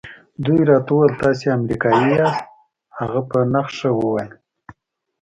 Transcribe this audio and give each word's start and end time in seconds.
دوی 0.45 0.61
راته 0.69 0.89
وویل 0.93 1.13
تاسي 1.21 1.45
امریکایی 1.57 2.03
یاست. 2.17 2.43
هغه 2.97 3.21
په 3.29 3.39
نښه 3.53 3.89
وویل. 3.95 4.31